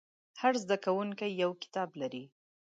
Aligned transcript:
هر 0.41 0.53
زده 0.63 0.75
کوونکی 0.85 1.29
یو 1.41 1.49
کتاب 1.63 1.89
لري. 2.01 2.23